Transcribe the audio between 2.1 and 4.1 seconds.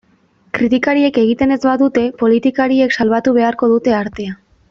politikariek salbatu beharko dute